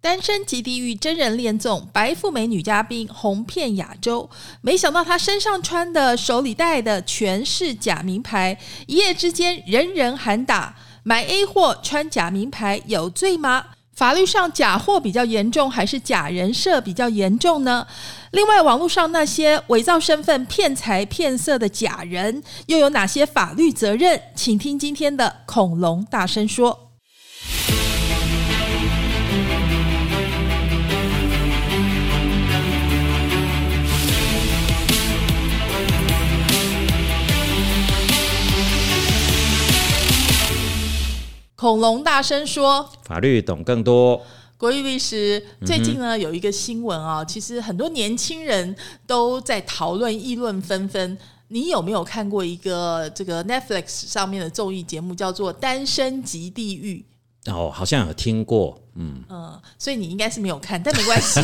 [0.00, 4.30] 单身即地狱真人恋综，白富美女嘉宾红遍亚洲。
[4.60, 10.76] 没想到她身上穿的、手里戴的全是假名牌，一夜之间人人喊打。
[11.02, 13.64] 买 A 货穿假名牌有罪吗？
[13.92, 17.84] 法律上假货比较严重，还是假人设比较严重呢？
[18.30, 24.22] 另外，网络上那些伪造身份、骗财骗色的假人，又有哪些法律责任？
[24.36, 26.87] 请听今天的恐龙大声说。
[41.60, 44.22] 恐龙大声说：“法律懂更多。”
[44.56, 48.76] 国义律师最近呢有一个新闻啊，其实很多年轻人
[49.08, 51.18] 都在讨论、议论纷纷。
[51.48, 57.04] 你有没有看过一个这个 Netflix 上面的综艺节目，叫做《单身即地狱》？
[57.52, 58.80] 哦，好像有听过。
[59.00, 61.40] 嗯嗯，所以你应该是没有看，但没关系。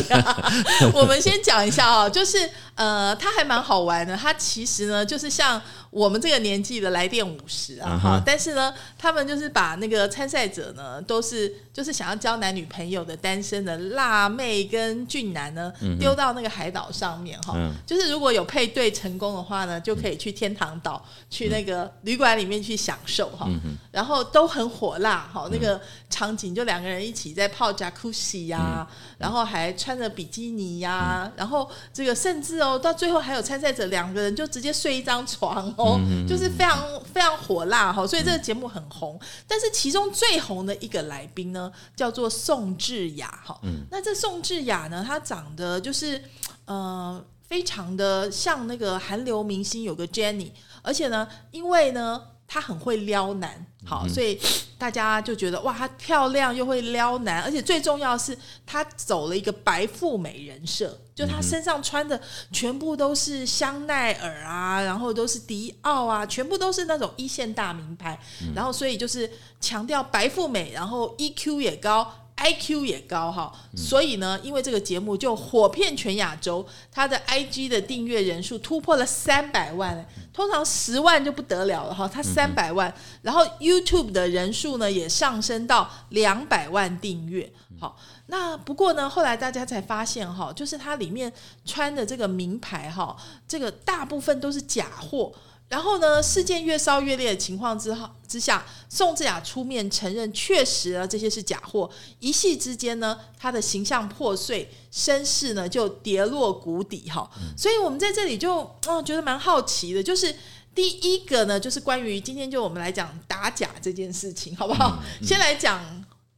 [0.93, 4.15] 我们先讲一下哦，就是呃，它还蛮好玩的。
[4.15, 8.21] 它其实呢，就是像我们这个年纪的来电五十啊，哈。
[8.25, 17.55] 但是呢，他们就是把那个参赛者呢，都是就是想要交男女朋友的单身的辣妹跟俊男呢，丢到那个海岛上面哈。
[17.87, 23.49] 就是如果有配对成功的话呢，就可以去天堂岛，去那个旅馆里面去享受哈。
[23.91, 27.44] 然后都很火辣哈，那个场景就两个人一起在。
[27.47, 39.19] 泡 Jacuzzi 呀，然后还穿着比基尼呀，然后这个甚至哦，到最后还有参赛者两个人就直接睡一张床哦，就是非常非常火辣哈，所以这个节目很红。
[39.47, 43.59] 但是其中最红的一个来宾呢，叫做宋智雅哈。
[43.89, 46.21] 那这宋智雅呢，她长得就是
[46.65, 50.51] 呃，非常的像那个韩流明星有个 Jenny，
[50.81, 52.21] 而且呢，因为呢。
[52.47, 54.39] 她很会撩男，好，所以
[54.77, 62.19] 大家就觉得哇，她漂亮又会撩男，而且最重要是她走了一个白富美人设，就她身上穿的
[62.51, 68.19] 全部都是香奈儿啊，然后都是迪奥啊，全部都是那种一线大名牌，
[68.53, 69.29] 然后所以就是
[69.61, 72.11] 强调白富美，然后 EQ 也高。
[72.35, 87.51] I Q 也高哈，所以呢，因为这个节目就火遍全亚洲，它的 I G 的订阅人数突破了三百万，通常十万就不得了了哈，它三百万，然后 YouTube 的人数呢也上升到两百万订阅。
[87.79, 87.97] 好，
[88.27, 91.31] 那不过呢，后来大家才发现哈，就是它里面
[91.65, 93.15] 穿的这个名牌哈，
[93.47, 95.31] 这个大部分都是假货。
[95.67, 101.89] 然后呢，事件越烧越烈的情况之后之下，宋智雅出面承认，确实啊这些是假货。
[102.19, 107.29] 一夕之间呢，她的形象破碎，身世呢就跌落谷底哈。
[107.57, 110.33] 所以我们在这里就嗯觉得蛮好奇的，就是
[110.75, 115.01] 第一个呢，就是关于今天就我们来讲打假这件事情，好不好？
[115.23, 115.83] 先来讲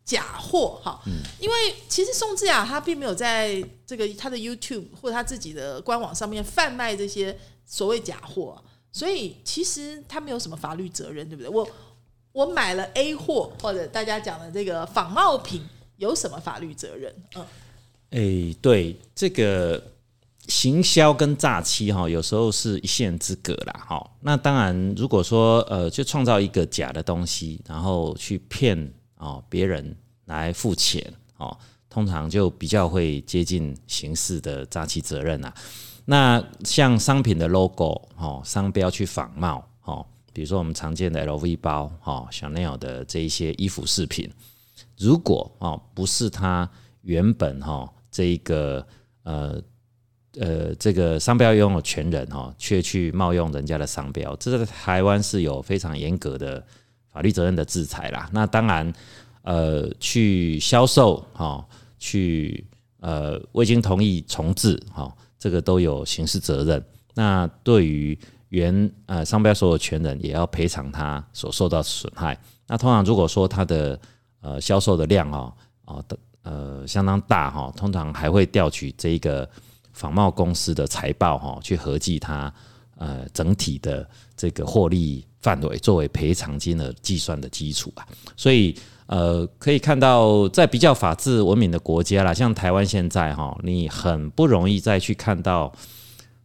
[0.05, 1.01] 假货哈，
[1.37, 1.55] 因为
[1.89, 8.57] 其实宋智雅她并没有在这个她的 YouTube 或者她自己的官网上面贩卖这些所谓假货。
[8.97, 11.47] 所以其实他没有什么法律责任，对不对？
[11.51, 11.69] 我
[12.31, 15.61] 我买了 A 货，或者大家讲的这个仿冒品，
[15.97, 17.13] 有什么法律责任？
[17.35, 17.45] 嗯，
[18.09, 19.79] 哎，对，这个
[20.47, 23.85] 行销跟诈欺哈，有时候是一线之隔啦。
[23.87, 31.55] 哈，那当然，如果说呃，就创造一个假的东西，然后去骗哦别人来付钱哦，
[31.87, 35.53] 通常就比较会接近刑事的诈欺责任啊。
[36.09, 44.31] 那像商品的 logo 哦，商标去仿冒哦，比如说我们常见的 LV 包哦，香奈儿的这一些衣服饰品，
[44.97, 46.69] 如果哦不是它
[47.01, 48.87] 原本哈这一个
[49.23, 49.61] 呃
[50.39, 56.65] 呃这个商标拥有权人哈，却去冒用人家的商标，这在台湾是有非常严格的
[57.09, 58.29] 法律责任的制裁啦。
[58.31, 58.93] 那当然
[59.41, 61.67] 呃去销售哈，
[61.99, 62.65] 去
[63.01, 65.13] 呃未经同意重置哈。
[65.39, 66.83] 这个都有刑事责任。
[67.13, 68.17] 那对于
[68.49, 72.39] 原呃商标所有权人，也要赔偿他所受到损害。
[72.67, 73.99] 那通常如果说他的
[74.41, 75.53] 呃销售的量哦
[75.85, 79.49] 哦的呃相当大哈，通常还会调取这一个
[79.93, 82.53] 仿冒公司的财报哈，去合计它
[82.97, 88.07] 呃整体的这个获利范围，作为赔偿金额计算的基础啊。
[88.35, 88.75] 所以。
[89.07, 95.71] 呃，可以看到，在比较法治文明的国家啦，像台湾现在哈，你很不容易再去看到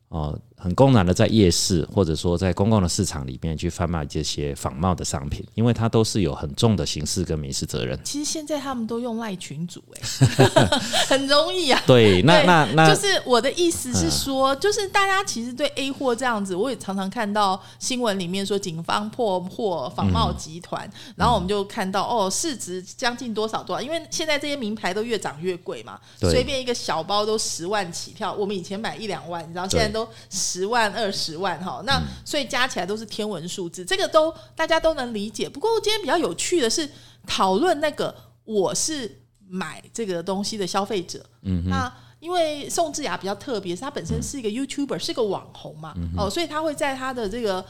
[0.09, 7.99] 哦，很公然的在夜市或者说在公共的市场里面去贩卖这些仿冒的商品，因为它都是有很重的刑事跟民事责任。
[8.05, 10.47] 其实现在他们都用赖群主，哎，
[11.09, 11.83] 很容易啊。
[11.85, 30.09] 对，那那那就是我的意思是说，就是大家其实对 A 货这样子，我也常常看到新闻里面说警方破获仿冒集团，然后我们就看到哦，市值将近多少多少，因为现在这些名牌都越涨越贵嘛，随便一个小包都十万起跳，我们以前买一两万，你知道现在都。
[30.52, 35.49] 十万二十万哈，那所以加起来都是天文数字，这个都大家都能理解。
[35.49, 36.89] 不过今天比较有趣的是
[37.27, 38.15] 讨论那个
[38.45, 47.65] 我是买这个东西的消费者，嗯，那因为宋智雅比较特别，是他本身是一个 YouTuber，是个网红嘛，哦，所以她会在她的这个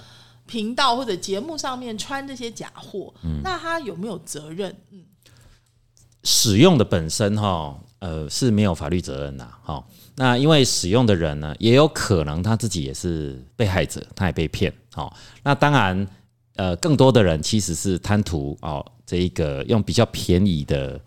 [0.47, 3.13] 频道或者节目上面穿这些假货，
[3.43, 4.75] 那他有没有责任？
[4.91, 5.05] 嗯，
[6.25, 9.85] 使用的本身哈，呃是没有法律责任的，哈。
[10.17, 14.73] 那因为使用的人呢，也有可能他自己也是被害者，他也被骗。
[14.93, 16.07] 好，那当然，
[16.57, 21.01] 呃，更多的人其实是贪图哦，这一个用比较便宜的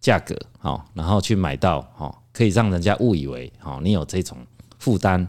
[0.00, 4.36] 价格，好，然后去买到，好，可以让人家误以为，好，你有这种
[4.80, 5.24] 负担，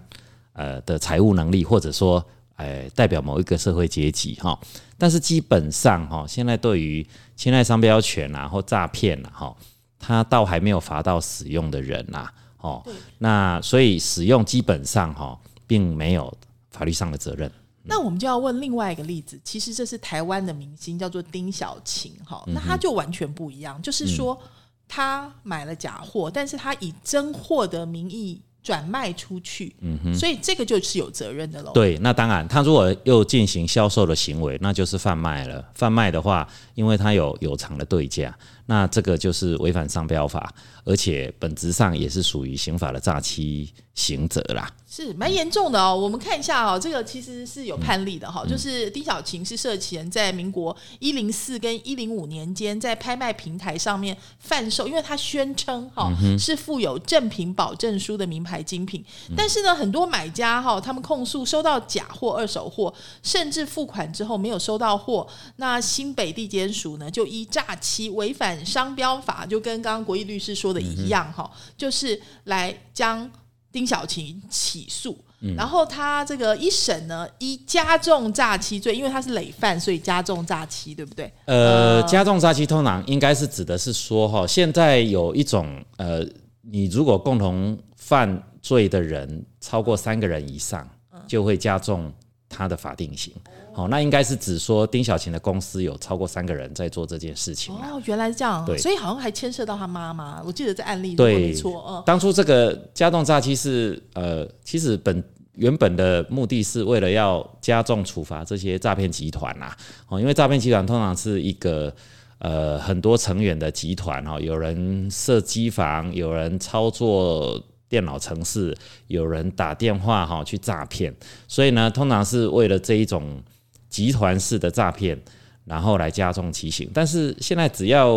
[0.53, 2.25] 呃的财务能力，或者说，
[2.55, 4.59] 哎，代表某一个社会阶级，哈。
[4.97, 9.55] 但是基本上，哈，现在对于侵害商标权啊或诈骗啊，哈，
[9.99, 12.27] 他倒还没有罚到使用的人呐。
[12.59, 12.83] 哦，
[13.17, 16.33] 那所以使用基本上哈，并没有
[16.71, 17.51] 法律上的责任。
[17.83, 24.39] 那我们就要问另外一个例子，其实这是台湾的明星，叫做丁小晴哈，那他就完全不一样，就是说
[24.87, 31.71] 他买了假货，但是他以真货的名义转卖出去，嗯哼，所以这个就是有责任的喽。
[31.73, 35.65] 对，那当然，他如果又进行销售的行为，那就是贩卖了。
[35.73, 38.37] 贩卖的话，因为他有有偿的对价。
[38.69, 40.53] 那这个就是违反商标法，
[40.85, 44.71] 而且本质上也是属于刑法的诈欺刑责啦。
[44.87, 45.95] 是蛮严重的哦。
[45.95, 59.03] 我们看一下哦，这个其实是有判例的哈，就是丁小琴是涉嫌在民国一零四跟一零五年间，在拍卖平台上面贩售，因为他宣称哈是附有正品保证书的名牌精品，
[59.35, 62.93] 但是呢，很多买家哈他们控诉收到假货、二手货，
[63.23, 68.58] 甚至付款之后没有收到货，那新北地检署呢就依诈欺违反。
[68.65, 73.29] 商标法就跟刚刚国义律师说的一样哈，就是来将
[73.71, 75.17] 丁小琴起诉，
[75.55, 81.31] 然后他这个一审呢，依加重诈欺罪，因为他是累犯，所以加重诈欺，对不对？
[81.45, 86.25] 呃，加重诈欺通常应该是指的是说哈，现在有一种呃，
[86.61, 90.89] 你如果共同犯罪的人超过三个人以上，
[91.27, 92.11] 就会加重
[92.49, 93.31] 他的法定刑。
[93.75, 97.73] 哦，那应该是指说丁小琴的公司有超过三个人在做这件事情。
[97.75, 100.41] 哦，原来是这样，对，所以好像还牵涉到他妈妈。
[100.43, 105.23] 我记得这案例对没错，嗯，当初这个加重诈欺是呃，其实本
[105.53, 109.71] 原本的目的是为了要加重处罚这些诈骗集团呐。
[110.07, 111.93] 哦，因为诈骗集团通常是一个
[112.39, 117.63] 呃很多成员的集团哦，有人设机房，有人操作。
[117.89, 118.73] 电脑城市
[119.07, 121.13] 有人打电话哈去诈骗，
[121.47, 123.43] 所以呢，通常是为了这一种。
[123.89, 125.19] 集团式的诈骗，
[125.65, 126.87] 然后来加重其刑。
[126.93, 128.15] 但是现在只要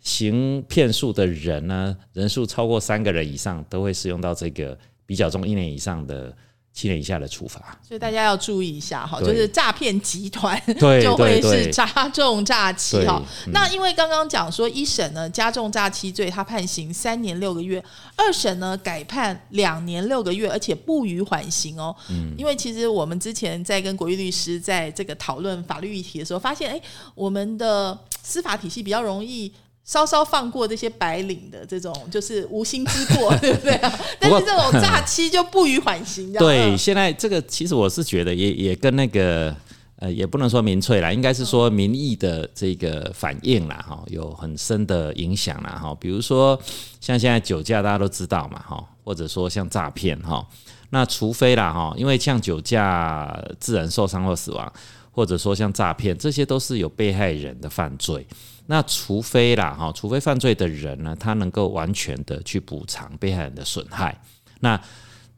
[0.00, 6.34] 行骗术的人呢，人数超过三个人以上，都会适用到这个比较重一年以上的。
[6.74, 10.58] 七年以下的处罚，所以大家要注意一下哈，就是诈骗集团
[11.02, 13.22] 就会是加重诈欺哈。
[13.52, 17.78] 那因为刚刚讲说一审呢加重诈欺罪，他判刑三年六个月；
[18.16, 21.94] 二审呢改判两年六个月，而且不予缓刑哦。
[22.08, 26.80] 嗯，因为其实我们之前在跟国玉律师在这个讨论法律议题的时候，发现哎，
[27.14, 29.52] 我们的司法体系比较容易。
[29.84, 34.00] 稍稍放过这些白领的这种就是无心之过， 对不对啊？
[34.20, 36.32] 但是这种诈欺就不予缓刑。
[36.34, 39.54] 对，现在这个其实我是觉得也也跟那个
[39.96, 45.96] 呃，也不能说民粹啦，应该是说民意的这个反应啦，哈，有很深的影响啦，哈。
[46.00, 46.58] 比如说
[47.00, 50.46] 像现在酒驾大家都知道嘛，哈，或者说像诈骗，哈，
[50.90, 54.72] 那除非啦，哈，因为像酒驾致人受伤或死亡，
[55.10, 58.26] 或者说像诈骗，这些都是有被害人的犯罪。
[58.66, 64.18] 那除非啦，哈，除非犯罪的人呢，他能够完全的去补偿被害人的损害，
[64.60, 64.80] 那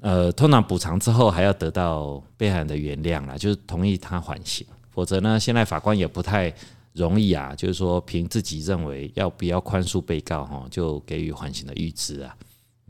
[0.00, 6.52] 呃，通常补偿之后还要得到被害人的原谅啦，就是同意他缓刑，否则呢，现在法官也不太
[6.92, 12.36] 容易啊，就是说凭自己认为要不要宽恕被告哈，就给予缓刑的预知啊。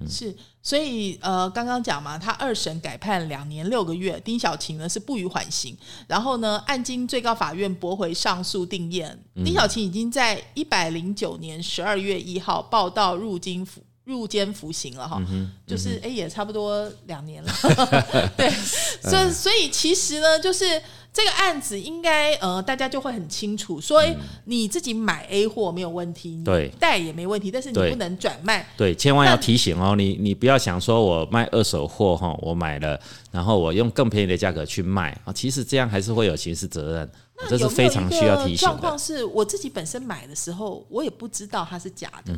[0.09, 17.53] 是，所以呃，刚刚讲嘛，他二审改判两年六个月，丁小琴呢是不予缓刑，然后呢，案经最高法院驳回上诉定验，丁小琴已经在一百零九年十二月一号报到入京府入监服刑了哈，嗯就是哎、也差不多两年了，
[18.37, 18.51] 对，
[19.01, 20.81] 所以所以其实呢，就是
[21.15, 24.13] 这个案子应该呃大家就会很清楚，所以
[24.47, 28.67] 你自己买 A 货没有问题，你嗯对贷也没问题，但是你不能转卖。
[28.77, 32.99] 对，千万要提醒哦，你你不要想说我卖二手货哈，我买了，
[33.31, 37.11] 然后我用更便宜的价格去卖啊，其实这样还是会有刑事责任，
[37.49, 38.99] 这是非常需要提醒状况。
[38.99, 42.33] 是我自己本身买的时候，我也不知道它是假的。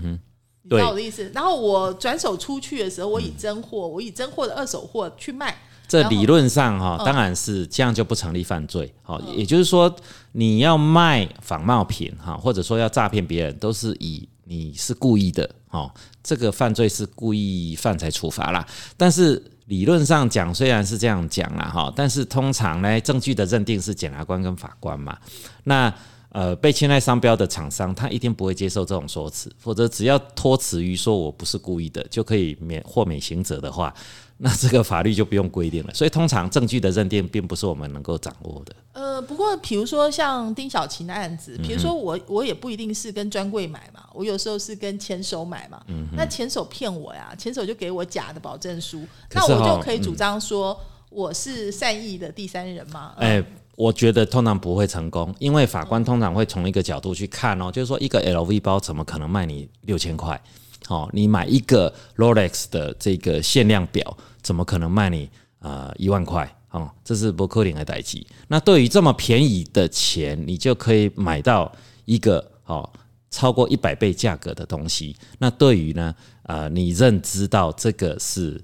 [0.68, 1.30] 你知道我的意思？
[1.32, 5.56] 然后我转手出去的时候，我以真货，我以真货的二手货去卖，
[5.88, 8.92] 这理论上哈、嗯当然是这样就不成立犯罪。
[9.02, 9.94] 好、也就是说，
[10.32, 15.90] 你要卖仿冒品哈，或者说要诈骗别人，都是以你是故意的哦，
[16.22, 18.66] 这个犯罪是故意犯才处罚啦。
[18.96, 25.16] 但是理论上讲，虽然是这样讲啦哈，但是通常呢，证据的认定是检察官跟法官嘛。
[25.64, 25.92] 那
[26.30, 33.94] 呃，被侵害商标的厂商，他一定不会接受这种说辞，否则只要托辞于说我不是故意的，就可以免豁免刑责的话，
[34.38, 35.94] 那这个法律就不用规定了。
[35.94, 38.76] 所以通常证据的认定并不是我们能够掌握的。
[38.92, 45.82] 呃，不过比如说像丁小琴的案嗯子，比如说我我也不一定是跟专柜买嘛，我有时候是跟前手买嘛。
[45.88, 49.02] 嗯那前手骗我呀，前手就给我假的保证书，
[49.32, 50.78] 那我就可以主张说
[51.10, 53.12] 我是善意的第三人嘛。
[53.16, 53.42] 哎、
[53.76, 60.40] 我觉得通常不会成功，因为法官通常会从一个角度去看哦，就是说一个 LV 包怎么可能卖你六千块？
[60.88, 65.28] 哦，你买一个 Rolex 的这个限量表，怎么可能卖你
[65.58, 66.52] 啊一万块？
[66.70, 68.26] 哦，这是不可能的代际。
[68.48, 71.72] 那对于这么便宜的钱，你就可以买到
[72.04, 72.88] 一个哦
[73.30, 75.16] 超过一百倍价格的东西。
[75.38, 78.62] 那对于呢，呃，你认知到这个是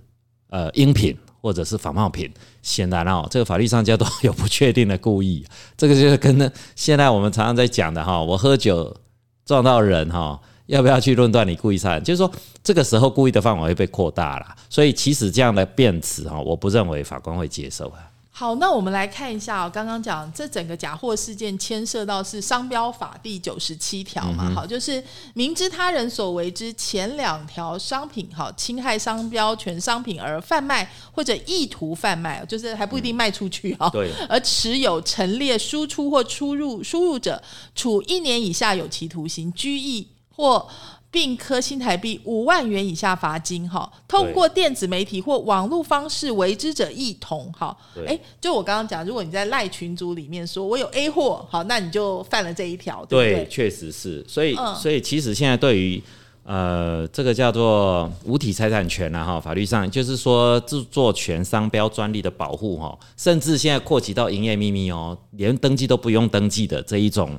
[0.50, 5.44] 呃音频或者是仿冒品，显然哦，这个法律上叫做有不确定的故意，
[5.76, 8.94] 这个就是跟呢现在我们常常在讲的哈，我喝酒
[9.44, 10.38] 撞到人哈。
[10.72, 12.02] 要不要去论断你故意杀人？
[12.02, 12.32] 就是说，
[12.64, 18.08] 这个时候故意的范围会被扩大了，所以其实这样的辩词哈，我不认为法官会接受啊。
[18.34, 37.40] 好，那我们来看一下、哦，刚刚讲这整个假货事件牵涉到是商标法第九十七条嘛，好，就是明知他人所为之前两条商品好侵害商标权商品而贩卖或者意图贩卖，就是还不一定卖出去哈、对，而持有陈列输出或出入输入者，
[37.74, 40.08] 处一年以下有期徒刑、拘役
[40.42, 40.68] 或。
[41.12, 53.48] 并科新台币五万元以下罚金，哈，通过电子媒体或网络方式为之者一同，哈，对哎，就我刚刚讲，如果你在赖群组里面说我有 A 货，好，那你就犯了这一条，对不对，对？
[53.50, 54.24] 确实是。
[54.26, 56.02] 所以，嗯所以其实现在对于
[56.44, 67.38] 呃这个叫做无体财产权啊，哈，法律上就是说著作权、商标、专利的保护哈，甚至现在扩及到营业秘密哦，连登记都不用登记的这一种。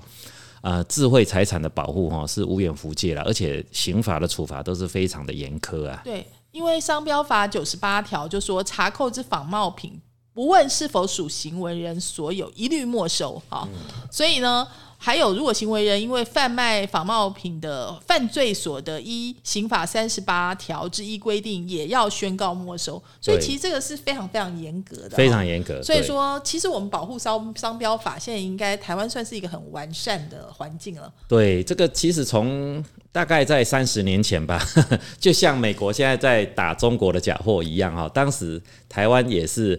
[0.63, 6.01] 呃，智慧财产的保护哈是无远弗届了，而且刑法的处罚都是非常的严苛啊。
[6.03, 10.01] 对，因为商标法九十八条就说查扣之仿冒品，
[10.33, 13.39] 不问是否属行为人所有，一律没收。
[13.49, 13.67] 哈、
[14.09, 14.67] 所以呢。
[15.05, 23.03] 还有，如果行为人因为贩卖仿冒品的犯罪所得，依刑法三十八条之一规定，也要宣告没收。
[23.19, 25.73] 所以其实这个是非常非常严格的，非常严格。
[25.73, 31.11] 对所以说，其实我们保护商商标法现在应该台湾算是一个很完善的环境了。
[31.27, 32.81] 对，这个其实从
[33.11, 34.65] 大概在三十年前吧，
[35.19, 39.77] 就像美国现在在打中国的假货一样哈，当时台湾也是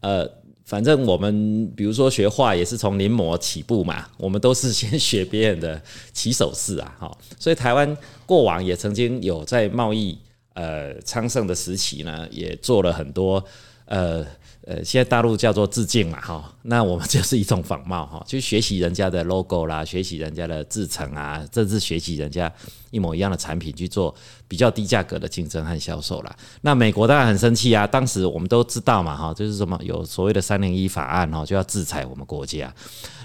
[0.00, 0.26] 呃。
[0.72, 5.78] 反正我们比如说学画也是从临摹起步嘛，我们都是先学别人的
[6.14, 10.16] 起手式啊， 哈，所以台湾过往也曾经有在贸易
[10.54, 13.44] 呃昌盛的时期呢，也做了很多
[13.84, 14.24] 呃
[14.64, 22.52] 呃，现在大陆叫做致敬嘛，哈，那我们就是一种仿冒哈，去学习人家的 logo 啦，学习人家的制成啊，甚至学习人家
[22.92, 24.14] 一模一样的产品去做
[24.46, 26.36] 比较低价格的竞争和销售啦。
[26.60, 32.72] 那美国当然很生气啊，当时我们都知道嘛，哈，就是什么有所谓的三零一法案哈，就要制裁我们国家。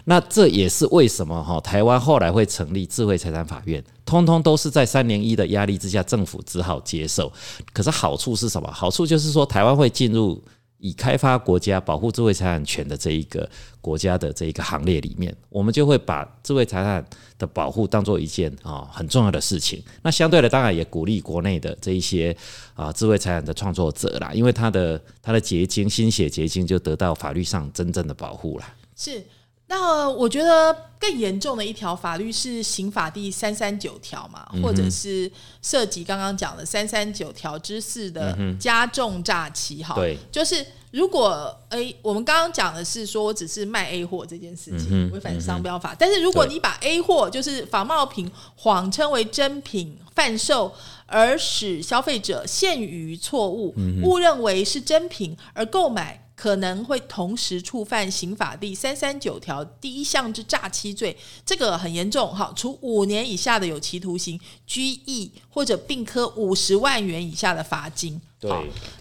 [0.05, 7.31] 那这也是为什么哈，台湾后来会成立智慧财产法院，通通都是在三零一的压力之下，政府只好接受。
[7.73, 8.71] 可是好处是什么？
[8.71, 10.41] 好处就是说，台湾会进入
[10.79, 13.49] 以开发国家保护智慧财产权的这一个
[13.81, 17.03] 国家的这一个行列里面，我们就会把智慧财产
[17.39, 19.83] 的保护当做一件啊很重要的事情。
[20.03, 22.35] 那相对的，当然也鼓励国内的这一些
[22.75, 28.75] 啊智慧财产的创作者啦，因为他的他的结晶心血结晶就得到法律上真正的保护啦。
[28.95, 29.23] 是，
[29.69, 35.29] 那我觉得更严重的一条法律是刑法第三三九条嘛，或者是
[35.61, 39.93] 涉及刚刚讲的三三九条之四的加重诈欺哈。
[39.95, 50.73] 对，就是如果诶，我们刚刚讲的是说我只是卖 A 货这件事情违反商标法，但是如果你把 A 货就是仿冒品谎称为真品贩售，
[51.05, 56.23] 而使消费者陷于错误，误认为是真品而购买。
[56.37, 68.21] 可能会同时触犯刑法第三三九条第一项之诈欺罪，这个很严重，哈，处五年以下的有期徒刑、拘役或者并科五十万元以下的罚金。
[68.39, 68.51] 对，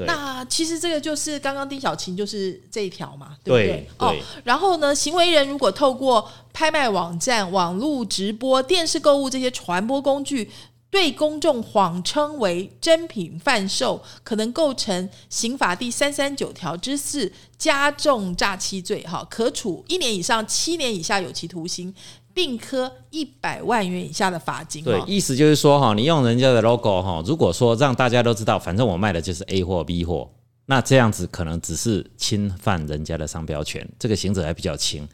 [0.07, 3.89] 那其实这个就是刚刚丁小琴就是这一条嘛，对不对？
[3.99, 10.51] 哦，然后呢，行为人如果透过拍卖网站、网络直播、电视购物这些传播工具。
[10.91, 21.93] 对公众谎称为真品贩售，可能构成刑法第三三九条之四加重诈欺罪，哈，可处一年以上七年以下有期徒刑，
[22.33, 24.83] 并科一百万元以下的罚金。
[24.85, 30.31] 对，意思就是说，哈，你用人家的 logo，哈，如果说让大家都知道，反正我卖的就是 A 货 B 货，
[30.67, 35.07] 那这样子可能只是侵犯人家的商标权，这个刑责还比较轻。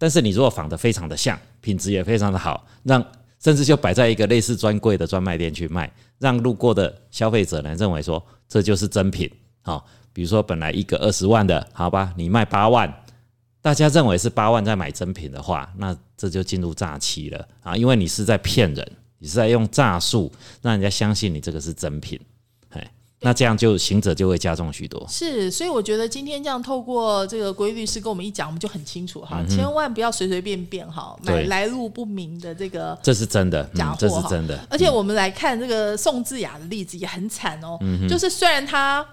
[0.00, 3.04] 但是你如果仿的非常的像，品质也非常的好，让
[3.40, 9.30] 甚至就摆在一个类似专柜的专卖店去卖，让路过的消费者呢认为说这就是真品。
[9.62, 12.92] 好，比如说本来一个二十万的，好吧，你卖八万，
[13.60, 22.18] 大家认为是八万在买真品的话，那这就进入诈欺了啊，因为你是在骗人，你是在用诈术让人家相信你这个是真品。
[23.20, 25.04] 那这样就行者就会加重许多。
[25.08, 34.58] 是，所以我觉得今天这样透过这个规律师跟我们一讲，我们就很清楚哈，千万不要随随便便哈买来路不明的这个，这是真的假货，这是真的。
[34.70, 39.04] 而且我们来看这个宋智雅的例子也很惨哦，就是虽然他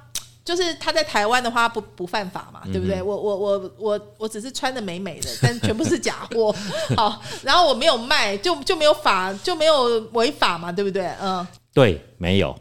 [0.43, 3.01] 就是他在台湾的话不不犯法嘛，对不对？
[3.01, 6.55] 我我我我我只是穿的美美的，但全部是假货。
[6.95, 11.09] 好，然后我没有卖，就就没有法就没有违法嘛，对不对？
[11.19, 12.55] 嗯，对，没有。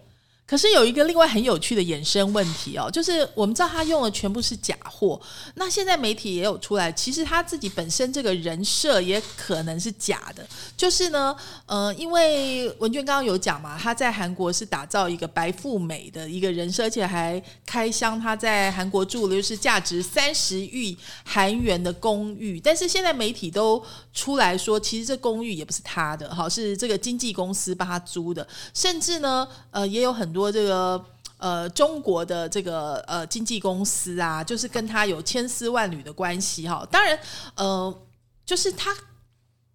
[0.46, 5.18] 可是有一个另外很有趣的衍生问题哦，就是我们知道他用的全部是假货，
[5.54, 10.46] 那现在媒体也有出来，其实他自己本身这个人设也可能是假的。
[10.76, 11.34] 就是呢，
[11.64, 31.02] 呃，因为文娟刚刚有讲嘛，他在韩国是打造一个白富美的一个人设，而且还开箱他在韩国住的就是价值三十亿韩元的公寓，但是现在媒体都出来说，其实这公寓也不是他的，好是这个经纪公司帮他租的，甚至呢，呃，也有很多这个
[31.38, 36.86] 呃中国的这个呃经纪公司啊，就是跟他有千丝万缕的关系哈。
[36.90, 37.18] 当然，
[37.54, 38.02] 呃，
[38.44, 38.94] 就是他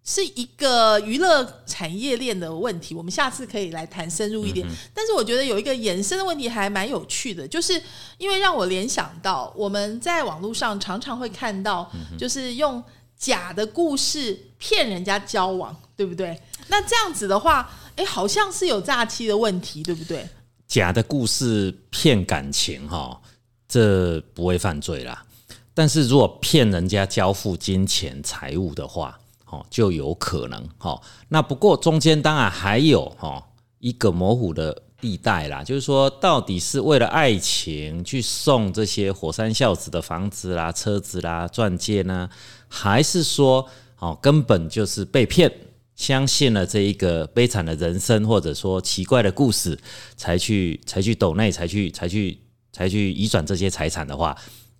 [0.04, 4.66] 是一个娱乐产业链的问题，我们下次可以来谈深入一点。
[4.94, 7.80] 但是我觉得有一个衍生的问题还蛮有趣的，就是
[8.18, 12.82] 因为让我联想到我们在网络上常常会看到，就是用
[13.16, 16.40] 假的故事骗人家交往，对不对？
[16.68, 20.26] 那这样子的话，哎，好像是有诈欺的问题，对不对？
[20.70, 23.20] 假的故事骗感情，哈，
[23.66, 25.20] 这不会犯罪啦。
[25.74, 31.02] 但是如果骗人家交付金钱财物的话，哦，就有可能，哈。
[31.28, 33.44] 那不过中间当然还有哈
[33.80, 42.30] 一个模糊的地带啦，就是说到底是为了爱情去送这些火山孝子的房子啦、车子啦、钻戒呢，
[42.68, 45.52] 还是说哦根本就是被骗？
[46.00, 49.78] 相信了这一个悲惨的人生，或者说奇怪的故事，
[50.16, 52.40] 才去才去抖内，才去才去
[52.72, 54.34] 才去移转这些财产的话，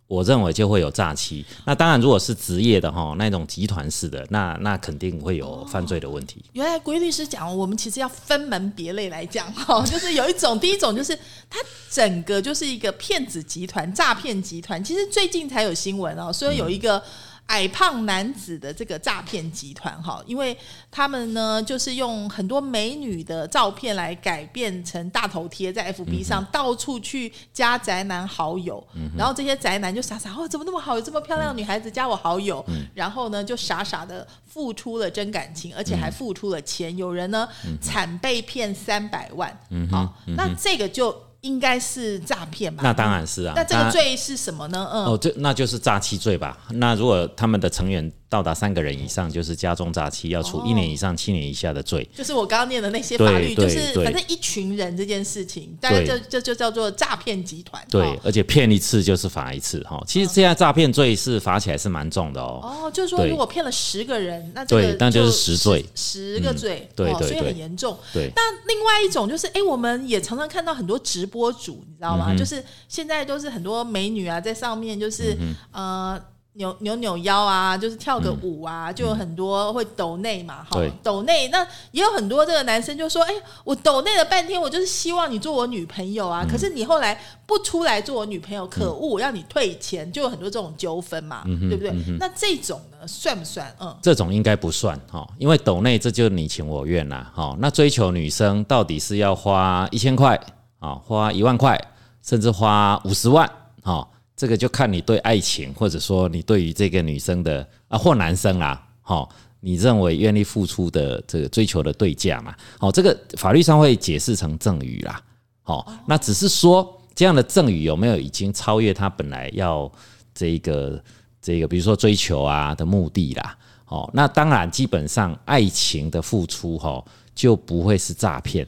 [0.06, 1.44] 我认为就会有诈欺。
[1.66, 6.42] 那当然，如果是职业的哈，那种集团式的，那那肯定会有犯罪的问题。
[6.54, 11.14] 原来规律师讲，我们其实要分门别类来讲哈， 就是有一种，第一种就是
[11.50, 11.59] 它
[11.90, 14.83] 整个就是一个骗子集团、诈骗集团。
[14.83, 17.02] 其实最近才有新闻哦，说有一个。
[17.51, 20.57] 矮胖男子的这个诈骗集团哈，因为
[20.89, 28.83] 他们呢，就是用很多美女的照片来改变成大头贴，在 FB 上到处去加宅男好友，
[29.19, 37.49] 然后这些宅男就傻傻哦，怎么那么好，有这么漂亮的女孩子加我好友，然后呢，就傻傻的付出了真感情，而且还付出了钱，有人呢
[37.81, 39.51] 惨被骗三百万，
[39.91, 41.30] 好，那这个就。
[41.42, 42.83] 应该是诈骗吧？
[42.83, 43.55] 那当然是啊。
[43.57, 44.88] 那这个罪是什么呢？
[44.92, 46.59] 嗯，哦，这那就是诈欺罪吧？
[46.70, 48.12] 那如果他们的成员。
[48.31, 52.09] 到达三个人以上就是加重诈欺，要处一年以上七年以下的罪。
[52.14, 57.85] 就是我刚刚念的那些法律，就是反正一群人这件事情，大概就就就叫做诈骗集团。
[57.90, 60.01] 对，而且骗一次就是罚一次哈。
[60.07, 62.61] 其实现在诈骗罪是罚起来是蛮重的哦。
[62.62, 67.99] 哦，就是说如果骗了十个人，那对，那就是十罪，十个罪，对对，所以很严重。
[68.12, 68.31] 对。
[68.37, 72.33] 那另外一种就是，哎，我们也常常看到很多直播主，你知道吗？
[72.38, 75.37] 就是现在都是很多美女啊，在上面就是
[75.73, 76.16] 呃。
[76.55, 80.71] 扭扭扭腰啊，就是跳个舞啊，就有很多会抖内嘛，哈。
[80.73, 83.33] 对，抖内那也有很多这个男生就说，哎，
[83.65, 91.93] 我抖内了半天，我就是希望你做我女朋友啊，可是你后来不出来做我女朋友，可恶，我要你退钱，就有很多这种纠纷嘛，对不对？
[92.19, 93.73] 那这种呢，算不算？
[93.79, 97.57] 嗯，这种应该不算哈，因为抖内这就是你情我愿啦，哈。
[97.61, 100.39] 那追求女生到底是要花一千块
[100.81, 101.81] 啊，花一万块，
[102.23, 103.49] 甚至花五十万，
[103.83, 104.07] 哈，
[104.40, 109.29] 这个就看你对爱情，或者说你对于这个女生的啊，或男生啦，哈，
[109.61, 115.22] 你认为愿意付出的这个追求的对价嘛，好，这个法律上会解释成赠与啦，
[115.61, 119.92] 好，那只是说这样的赠与有没有已经超越他本来要
[120.33, 121.05] 这个
[121.42, 123.55] 这个，比如说追求啊的目的啦。
[123.88, 128.66] 哦，那当然，基本上爱情的付出哈就不会是诈骗。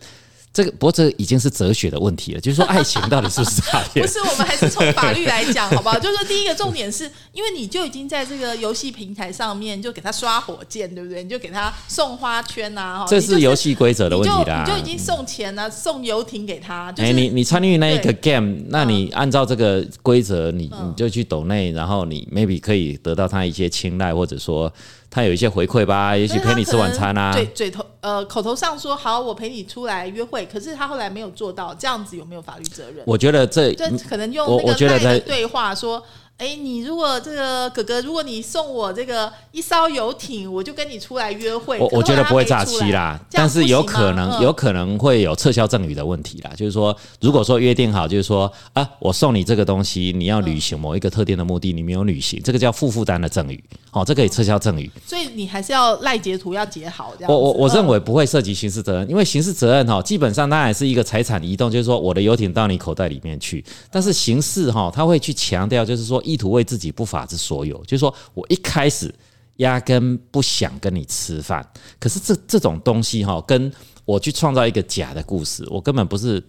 [0.52, 4.04] 这个不过这已经是哲学的问题了，就是说爱情到底是不是诈骗？
[4.06, 5.96] 不是，我们还是从法律来讲，好不好？
[6.00, 11.22] 就是说，第一个重点是因为你就已经在这个游戏平台上面就给他刷火箭，对不对？
[11.22, 14.62] 你就给他送花圈呐，哈，这是游戏规则的问题啦。
[14.66, 16.92] 你就已经送钱了，送游艇给他。
[16.98, 24.70] 哎，你你参与那一个 game，那你按照这个规则，你你就去抖内，然后你 maybe 可以得到他一些青睐，或者说。
[25.12, 27.33] 他有一些回馈吧，也许陪你吃晚餐啊。
[27.33, 33.05] 嘴嘴头呃口头上说好，我陪你出来约会，可是他后来没有做到，这样子有没有法律责任？
[33.07, 36.03] 我觉得这这可能用那个在对话说。
[36.38, 41.79] 哎，你如果这个哥哥，如果你送我这个一艘游艇，我就跟你出来约会。
[41.79, 46.51] 我我觉得不会诈欺啦，但是有可能有可能会有撤销赠与的问题啦。
[46.57, 53.62] 就是说，如果说约定好，就是说啊，我送你这个东西，你要履行某一个特定的目的，你没有履行，这个叫负负担的赠与。
[53.92, 54.90] 哦，这可以撤销赠与。
[55.07, 57.14] 所以你还是要赖截图要截好。
[57.16, 63.64] 这样我我我认为不会涉及刑事责任，因为刑事责任哈，基本上当然是一个财产移动，就是说我的游艇到你口袋里面去。
[63.92, 67.07] 但是刑事哈，他会去强调，就是说意图为自己不。
[67.12, 69.14] 法之所有，就是说我一开始
[69.57, 71.62] 压根不想跟你吃饭，
[72.00, 73.70] 可是这这种东西哈，跟
[74.07, 76.42] 我去创造一个假的故事，我根本不是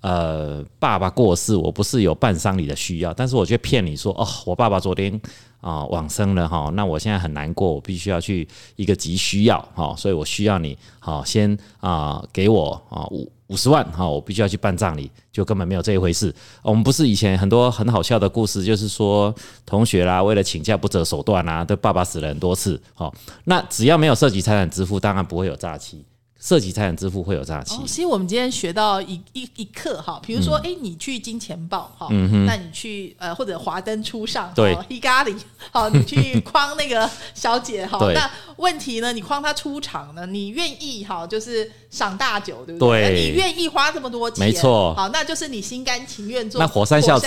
[0.00, 5.20] 呃爸爸过世，我不是有办丧礼的需要，但是我却骗你说哦，我爸爸昨天
[5.60, 13.30] 啊往生了哈，那我现在很难过，我必须要去一个急需要哈，所以我需要你好先啊给我啊五。
[13.48, 16.34] 五十万哈，我必须要去办葬礼，就根本没有这一回事。
[16.62, 19.32] 我们不是以前很多很好笑的故事，就是说
[19.64, 22.82] 同学啦，为了请假不择手段啊，对爸爸死了很多次。
[22.92, 23.14] 好，
[23.44, 26.04] 那只要没有涉及财产支付，当然不会有诈欺。
[26.38, 27.76] 涉及财产支付会有诈欺。
[27.86, 32.08] 其实我们今天学到一一一课哈，比如说，哎，你去金钱豹哈，
[32.46, 35.34] 那你去呃或者华灯初上，对，伊咖喱，
[35.72, 43.14] 好， 你去框那个小姐哈，那问题呢，你框她出场呢，你愿意哈，就是赏大酒，对不对？
[43.14, 46.60] 你愿意花这么多钱，没错，好，那就是你心甘情愿做。
[46.60, 47.26] 那火山孝子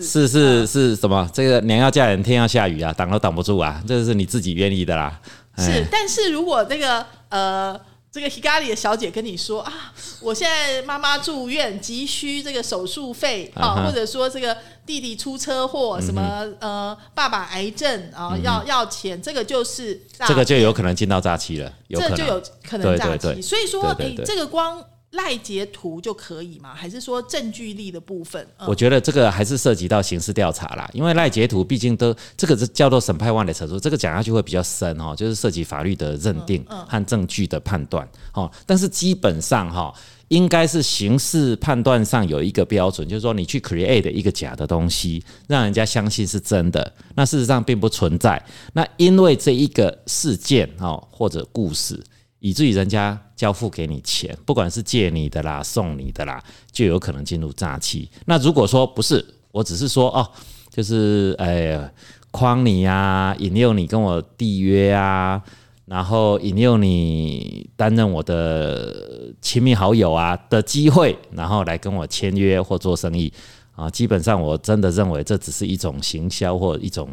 [0.00, 1.28] 是是是什么？
[1.34, 5.20] 这个娘要嫁人，天要下雨啊，挡都挡不住啊，这是你自己愿意的啦。
[5.58, 7.78] 是，但是如果这个呃。
[8.14, 23.42] 这个 Higari 的小姐跟你说啊，我现在妈妈住院，急需这个手术费啊，或者说这个弟弟出车祸，什么呃，爸爸癌症啊，要要钱，这个就是这个就有可能进到诈欺了，这就有可能诈欺。
[23.42, 24.80] 所以说，你，这个光。
[25.14, 26.74] 赖截图就可以吗？
[26.74, 28.46] 还是说证据力的部分？
[28.66, 38.50] 我觉得这个还是涉及到刑事调查啦，因为赖截图毕竟都这个是叫做审判万的程度，这个讲下去会比较深哦，就是涉及法律的认定和证据的判断哦。
[38.66, 39.94] 但是基本上哈，
[40.28, 48.44] 应该是刑事判断上有一个标准，就是说你去 create 一个假的东西，让人家相信是真的，那事实上并不存在。
[48.72, 52.02] 那因为这一个事件哦或者故事。
[52.44, 58.06] 以至于人家交付给你钱，不管是借你的啦、送你的啦，就有可能进入诈欺。
[58.26, 60.30] 那如果说不是，我只是说哦，
[60.68, 61.90] 就是哎
[62.30, 65.42] 诓你呀，引诱你跟我缔约啊，
[65.86, 73.32] 然后引诱你担任我的亲密好友啊的机会，然后来跟我签约或做生意
[73.74, 77.08] 啊，基本上我真的认为这只是一种行销或一种。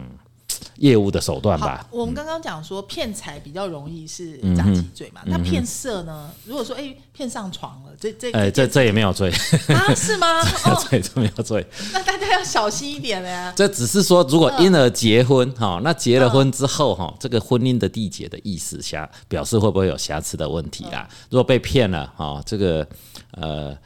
[0.81, 1.85] 业务的手段吧。
[1.91, 5.21] 我们刚刚讲说骗财比较容易是诈欺罪嘛？
[5.25, 6.31] 那骗色呢？
[6.43, 9.31] 如果说哎骗上床了，这这哎这这也没有罪
[9.69, 9.93] 啊？
[9.93, 10.41] 是吗？
[10.65, 11.65] 没有罪，这没有罪。
[11.93, 13.53] 那大家要小心一点呀。
[13.55, 21.07] 这只是说，如果因而结婚哈，那结了婚之后哈，这个婚姻的缔结的意思瑕表示会不会有瑕疵的问题啦？
[21.29, 22.87] 如果被骗了哈，这个
[23.33, 23.77] 呃，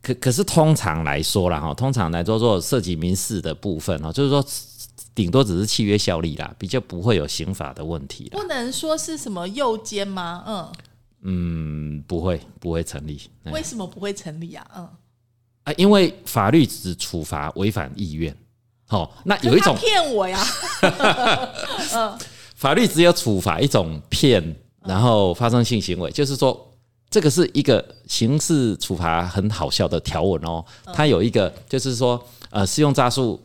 [0.00, 4.44] 可可是通常来说啦哈，通常来说做涉及民事的部分哈，就是说。
[5.14, 8.28] 顶多只是契约效力啦，比较不会有刑法的问题。
[8.30, 10.44] 不能说是什么诱奸吗？
[10.46, 10.72] 嗯
[11.26, 13.20] 嗯，不会，不会成立。
[13.46, 14.66] 为什么不会成立啊？
[14.76, 14.88] 嗯
[15.64, 18.36] 啊，因为法律只处罚违反意愿。
[18.86, 20.38] 好，那有一种骗我呀，
[21.94, 22.18] 嗯
[22.54, 26.74] 法律只有处罚一种骗，然后发生性行为，就是说
[27.08, 30.64] 这个是一个刑事处罚很好笑的条文哦。
[30.92, 33.42] 它有一个就是说，呃，适用诈术，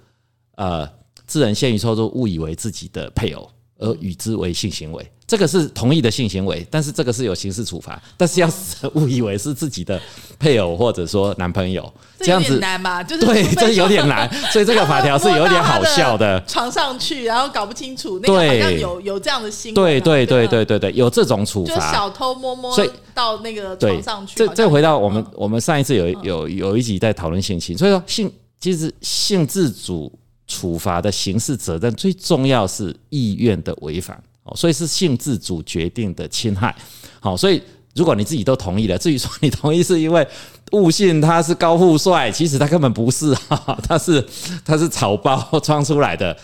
[0.55, 0.89] 呃，
[1.29, 5.09] 致人陷于错误，误以为自己的配偶而与之为性行为。
[5.27, 8.49] 这个是同意的性行为，但是这个是有刑事处罚，但是要
[8.95, 10.01] 误以为是自己的
[10.39, 11.87] 配偶或者说男朋友，
[12.17, 13.03] 这样子难吧？
[13.03, 16.43] 就是对，这有点难，所以这个法条是有点好笑的。
[16.47, 24.35] 床上去，然后搞不清楚，那个好像有有这样的新闻，对对对对对对，有这种处罚，就小偷摸摸，所以到那个床上去。
[24.35, 30.11] 这这回到我们我们上一次有有有一集在讨论性侵，所以说性其实性自主
[30.49, 34.53] 处罚的刑事责任最重要是意愿的违反哦。
[34.55, 36.75] 所以是性自主决定的侵害，
[37.21, 37.62] 好，所以
[37.95, 40.27] 如果你自己都同意了，至于说你同意是因为
[40.71, 44.25] 误信他是高富帅，其实他根本不是哈， 他是
[44.65, 46.35] 他是草包装出来的，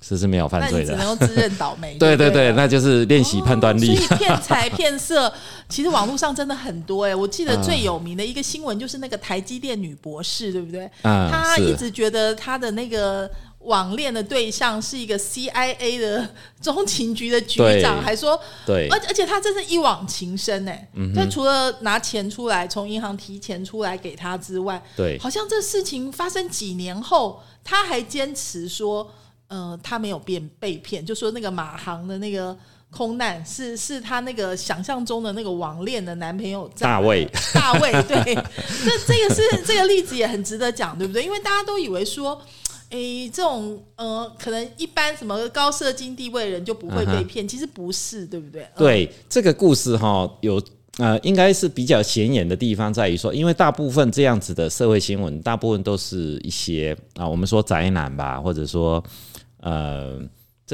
[0.00, 1.96] 这是没有犯罪的，只能够自认倒霉。
[1.98, 3.94] 对对对，那就是练习判断力。
[3.94, 5.32] 所以骗财骗色，
[5.68, 10.88] 其实网络上真的很多哎，我记得最有名的一个新闻就是那个台积电女博士，对不对？
[11.02, 13.30] 嗯，她一直觉得她的那个。
[13.64, 16.28] 网恋的对象是一个 CIA 的
[16.60, 29.10] 中情局的局长，还说，对，而而且他真是一往情深哎，但除了拿钱出来从银行提钱出来给他之外，对，好像这事情发生几年后，他还坚持说，
[29.48, 32.54] 呃，他没有变被骗，就说那个马航的那个
[32.90, 41.22] 空难是是他那个想象中的那个网恋的男朋友大卫，大卫，对，这这个是这个例子也很值得讲，对不对？
[41.22, 42.38] 因为大家都以为说。
[42.94, 48.64] 诶，这种呃，可能一般什么高社经地位人就不会被骗，其实不是，对不对？
[48.76, 50.62] 对，这个故事哈，有
[50.98, 59.02] 呃，应该是比较显眼的地方在于说，因为大部分这样子的社会新闻，大部分都是一些啊，我们说宅男吧，或者说
[59.58, 60.20] 呃，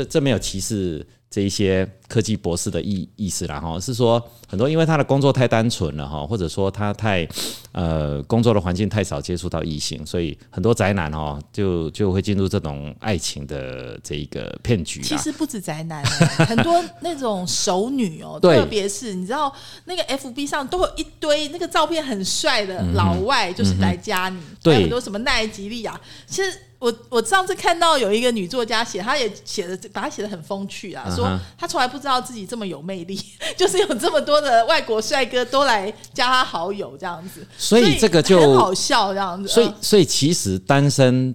[0.02, 1.06] 这这没有歧视。
[1.32, 7.24] 这一些科技博士的意意思啦，哈，是说很多因为他的工作太单纯了哈，或者说他太
[7.70, 15.02] 呃工作的环境太少接触到异性，所以很多宅男哦就就会进入这种爱情的这一个骗局。
[15.02, 16.04] 其实不止宅男，
[16.48, 26.50] 很多那种熟女哦， 特别是你知道那个 FB 上都有一堆那个照片很帅的老外，就是来加你，对，很多什么奈吉利亚，其实。
[26.80, 33.20] 我我上次看到有一个女作家写，她也写的把她写的很风趣啊，说她从来不知道自己这么有魅力，
[33.54, 39.46] 就是有这么多的外国帅哥都来加她好友这样子，所以这个就很好笑这样子。
[39.46, 41.34] 所以所以其实单身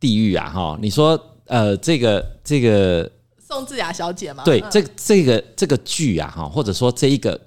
[0.00, 3.10] 地狱啊哈，你说呃这个这个
[3.46, 7.38] 宋智雅小姐嘛，对，这这个这个剧啊哈，或者说这一个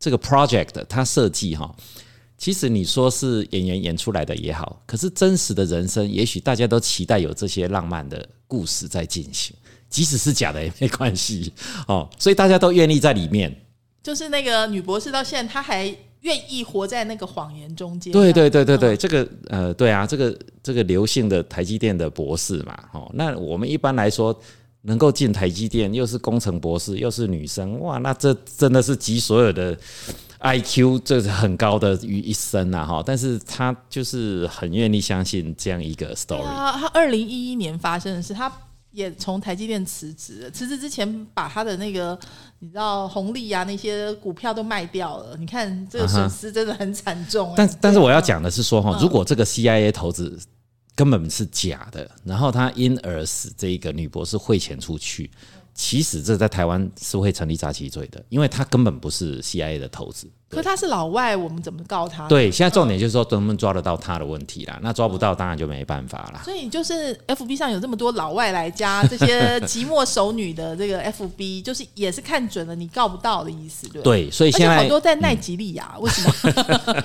[0.00, 1.72] 这个 project 它设计哈。
[2.40, 9.54] 其实你说是演员演出来的也好，可是真实的人生，也许大家都期待有这些浪漫的故事在进行，
[9.90, 11.52] 即使是假的也没关系
[11.86, 12.08] 哦。
[12.18, 13.54] 所以大家都愿意在里面。
[14.02, 18.10] 就是那个女博士到现在，她还愿意活在那个谎言中间。
[18.10, 24.34] 对对对对对，这个呃，对啊，这个这个刘姓的台积电的博士嘛，哦，那我们一般来说
[24.80, 29.76] 能够进台积电，又是工程博士，又是女生，哇，那这真的是集所有的。
[30.40, 33.02] I Q 这是很高的于一生呐，哈！
[33.04, 36.42] 但是他就是很愿意相信这样一个 story。
[36.42, 38.50] 他二零一一年发生的事，他
[38.90, 42.18] 也从台积电辞职，辞职之前把他的那个
[42.60, 45.36] 你知道红利啊那些股票都卖掉了。
[45.38, 47.52] 你看这个损失真的很惨重。
[47.54, 50.38] 但但是我要讲的是说哈，如果这个 CIA 投资
[50.94, 55.30] 根本是假的，然后他因而使这一个女博士汇钱出去。
[55.74, 60.26] 其实这在台湾是会成立诈欺罪的，因为他根本不是 CIA 的投资。
[60.48, 62.26] 可他是老外，我们怎么告他？
[62.26, 64.78] 对，现在重点就是说能不能抓得到他的问题啦。
[64.82, 66.42] 那抓不到，当然就没办法了。
[66.44, 77.04] 所以就是 FB 上有这么多老外来加这些寂寞熟女的这个 FB， 就是也是看准了你告不到的意思，对对，所以现在好多在奈吉利亚，为什么？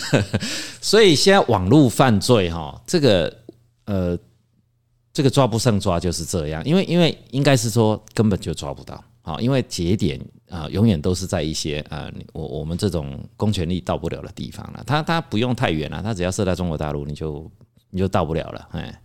[0.80, 3.32] 所以现在网络犯罪哈，这个
[3.84, 4.18] 呃。
[5.16, 17.50] 这个抓不上抓就是这样，因为因为应该是说根本就抓不到，啊，因为节点啊永远都是在一些啊我我们这种公权力到不了的地方了，它它不用太远了，它只要设在中国大陆，你就
[17.88, 19.00] 你就到不了了，哎。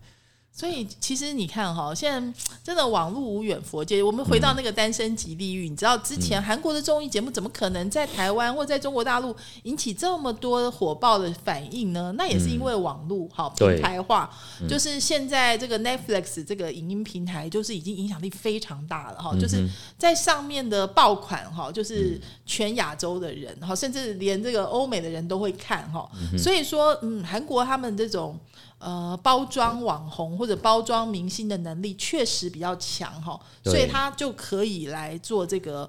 [0.54, 4.02] 所以其实你看哈，现在真的网络无远佛界。
[4.02, 12.12] 我们回到那个单身级地狱，你知道之前韩国的综艺节目怎么可能在台湾或在中国大陆引起这么多火爆的反应呢？
[12.18, 14.30] 那也是因为网络好平台化，
[14.68, 19.34] 就是现在这个 Netflix 这个影音平台，就是已经影响力非常大了哈。
[19.40, 26.06] 就是在上面的爆款哈，就是全亚洲的人哈，甚至连这个欧美的人都会看哈。
[26.36, 28.38] 所以说，嗯，韩国他们这种
[28.82, 30.36] 呃包装网红。
[30.36, 35.88] 或者包装明星的能力确实比较强哈，所以他就可以来做这个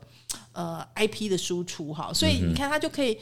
[0.51, 3.17] 呃 IP 的输出哈，所以你看他就可以。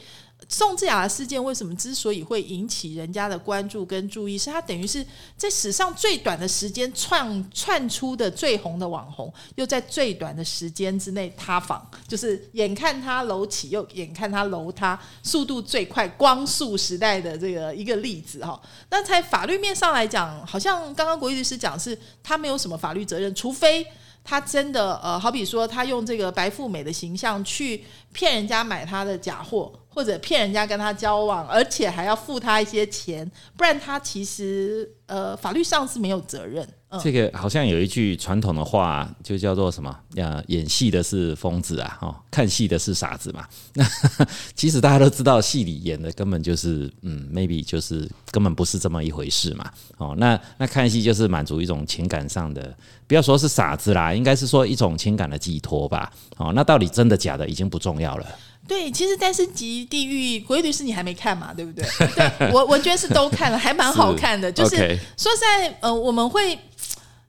[0.48, 5.04] 宋智雅的事件为什么之所以会引起人家的关注跟注意，是他等于是
[5.36, 18.60] 在史上最短的时间窜窜出的最红的网红，又在最短的时间之内塌房，就是眼看他楼起，又眼看他楼塌，速度最快，光速时代的这个一个例子哈。
[18.90, 23.86] 那在法律面上来讲，好像刚刚国义律师讲是他没有什么法律责任，除非。
[24.24, 36.66] 他真的呃，好比说，他用这个白富美的形象去骗人家买他的假货，或者骗人家跟他交往，而且还要付他一些钱，不然他其实呃，法律上是没有责任。
[36.88, 39.94] 嗯，这个好像有一句传统的话，就叫做什么？
[40.16, 43.46] 呃，演戏的是疯子啊，哦，看戏的是傻子嘛。
[43.74, 43.84] 那
[44.54, 49.70] 其实大家都知道，戏里演的根本就是嗯，maybe 就是根本不是这么一回事嘛。
[49.98, 52.74] 哦，那那看戏就是满足一种情感上的，
[53.06, 56.12] 不要说是傻子啦，应该是说一种情感的寄托吧。
[56.36, 58.26] 哦，那到底真的假的已经不重要了。
[58.66, 61.84] 对，其实《单身级地狱》《鬼律师》你还没看嘛，对不对？
[62.38, 64.50] 对我我觉得是都看了，还蛮好看的。
[64.50, 64.76] 就是
[65.16, 66.58] 说实在，呃，我们会。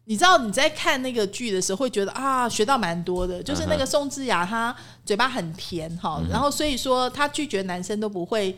[0.06, 3.42] 你知道你在看那个剧的时候，会觉得啊，学到蛮多的。
[3.42, 8.54] 就是那个宋智雅，她嘴巴很甜哈，然后所以说她拒绝男生都不会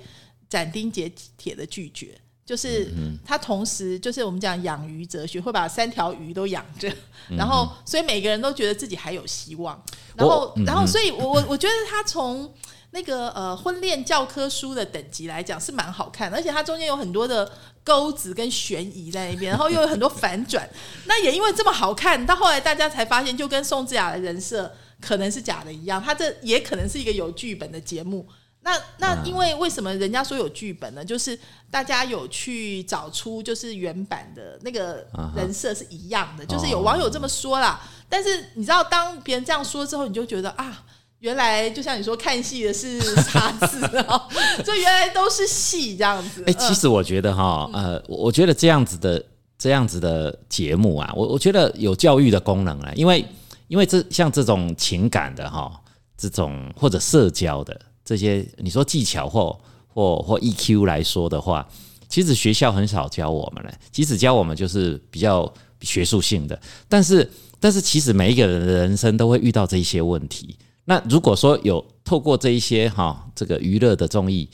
[0.49, 1.07] 斩钉截
[1.37, 2.93] 铁的拒绝，就是
[3.25, 6.87] 他同时就是我们讲养鱼哲学，会把三条鱼都养着，
[7.35, 9.83] 然后所以每个人都觉得自己还有希望。
[10.15, 12.53] 然后，然后，所以我我我觉得他从
[12.91, 17.51] 那个呃婚恋教科书的等级来讲是蛮好看的，而且它中间有很多的
[17.83, 20.69] 钩子跟悬疑在那边，然后 又有很多反转。
[21.05, 28.27] 那也因为这么好看，到后来大家才发现，就跟宋智雅的人设可能是假的一样，他这也可能是一个有剧本的节目。
[28.65, 31.05] 那那因为为什么人家说有剧本呢？
[31.05, 31.39] 就是
[31.71, 37.79] 大家有去找出就是原版的那个人设是一样的，就是有网友这么说啦。
[38.09, 40.83] 但是你知道，当别人这样说之后，你就觉得啊。
[41.19, 44.29] 原来就像你说，看戏的是傻子哦，
[44.63, 46.43] 这原来都是戏这样子。
[46.45, 49.23] 哎、其实我觉得哈，呃，我觉得这样子的
[49.57, 53.25] 这样子的节目啊，我我觉得有教育的功能啊，因为
[53.69, 55.71] 因为这像这种情感的哈，
[56.15, 61.67] 这种或者社交的这些，你说技巧或或或 EQ 来说的话，
[62.07, 70.55] 其实学校很少教我们了，即使教我们就是比较学术性的，但是但是其实每一个人的人生都会遇到这一些问题。
[70.85, 74.47] 那如果说有透过这一些哈这个娱乐的综艺，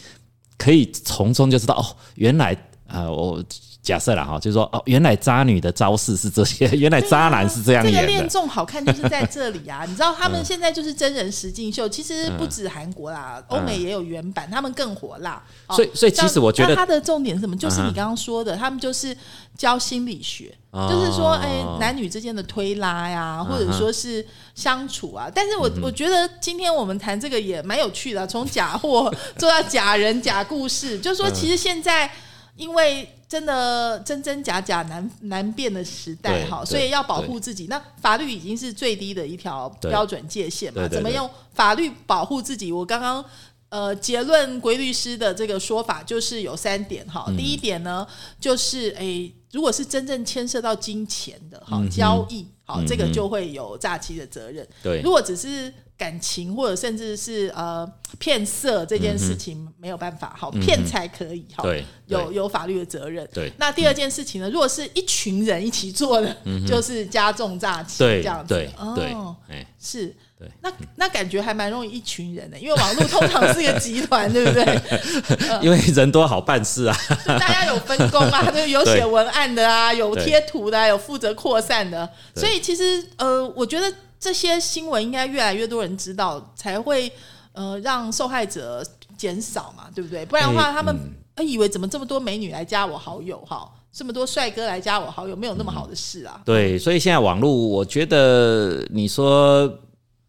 [0.58, 1.86] 可以从中就知道哦，
[2.16, 3.44] 原来呃我
[3.82, 8.02] 假设了哈，就是说哦，原来渣女的招式是这些， 原来渣男是这样这个。
[8.04, 9.84] 恋综好看就是在这里啊！
[9.89, 15.41] 你知道他们现在就是真人实境秀，其实不止韩国啦，欧美也有原版，他们更火辣。
[15.67, 17.58] 哦所以所以其实我觉得那它的重点是什么？
[17.58, 19.17] 就是你刚刚说的，他们就是
[19.58, 25.28] 教心理学，就是说，哎，男女之间的推拉呀，或者说是相处啊。
[25.34, 32.08] 但是我我觉得今天我们谈这个也蛮有趣的，从假货做到假人、假故事，就是说，其实现在
[32.56, 37.67] 因为真的真真假假难难辨的时代哈，所以要保护自己。
[37.67, 40.86] 那法律已经是最低的一条标准界限嘛？
[40.89, 42.74] 怎么用法律保护自己？
[42.74, 43.24] 我刚刚。
[43.72, 47.24] 呃，结论归律师的这个说法就是有三点哈。
[47.30, 48.06] 嗯第一点呢，
[48.38, 54.67] 就是诶，如果是真正牵涉到金钱的哈、嗯交易，好、嗯这个就会有诈欺的责任。
[54.84, 57.88] 对如果只是感情或者甚至是呃
[58.18, 63.28] 骗色这件事情没有办法，好、骗才可以哈，嗯对有有法律的责任。
[63.32, 63.50] 对。
[63.50, 66.36] 嗯那第二件事情呢，如果是一群人一起做的，
[66.68, 68.68] 就是加重诈欺这样子。
[68.78, 70.08] 哦，，哎，是。
[70.40, 70.50] 对。
[70.64, 74.80] 那那感觉还蛮容易一群人的，因为网络通常是一个集团， 对不对？
[75.62, 76.98] 因为人多好办事啊。
[77.28, 87.12] 大家有分工啊，就 有写文案的啊，有贴图的、啊，有负责扩散的，所以其实呃，我觉得这些新闻应该越来越多人知道，才会
[87.53, 88.86] 呃让受害者
[89.17, 90.23] 减少嘛，对不对？
[90.25, 90.95] 不然的话，哎他们、
[91.36, 96.39] 呃以为怎么这么多美女来加我好友哈，这么多帅哥来加我好友，没有那么好的事啊。
[96.45, 99.67] 对，所以现在网络，我觉得你说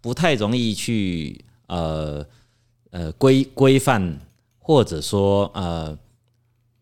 [0.00, 2.24] 不太容易去呃
[2.92, 4.18] 呃规规范，
[4.59, 5.94] 或者说呃，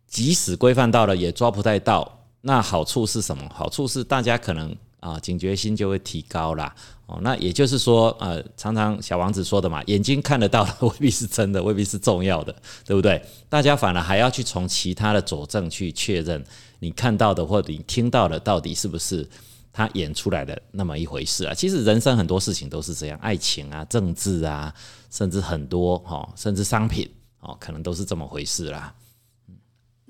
[0.07, 2.21] 即使规范到了，也抓不太到。
[2.43, 3.43] 那好处是什么？
[3.53, 6.75] 好处是大家可能啊、警觉心就会提高啦。
[7.07, 13.21] 哦，那也就是说，呃，常常小王子说的嘛， 眼睛看得到的未必是真的，未必是重要的，对不对？
[13.49, 16.45] 大家反而还要去从其他的佐证去确认
[16.79, 19.29] 你看到的或者你听到的到底是不是
[19.73, 21.53] 他演出来的那么一回事啊。
[21.53, 24.73] 其实人生很多事情都是这样，爱情啊、政治啊，
[25.11, 28.95] 甚至很多哈、哦，甚至商品哦，可能都是这么回事啦。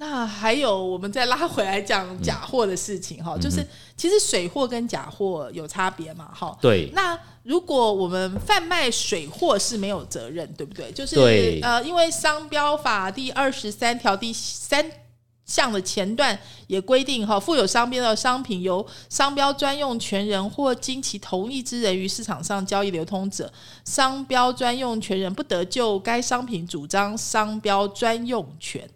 [0.01, 3.62] 那还有，我们再拉回来讲假货的事情哈，就是
[3.98, 6.57] 其实水货跟假货有差别嘛，哈。
[6.59, 6.90] 对。
[6.94, 10.90] 那如果我们贩卖水货是没有责任，对不对？
[10.90, 14.82] 就是呃，因为商标法第二十三条第三
[15.44, 23.53] 项的前段也规定哈，附有商标的商品由商标专用权人或经其同意之人于市场上交易流通者，
[23.84, 28.88] 商标专用权人不得就该商品主张商标专用权。